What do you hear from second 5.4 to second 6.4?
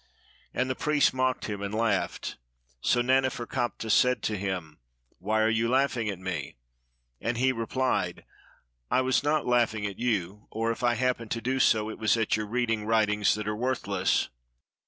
are you laughing at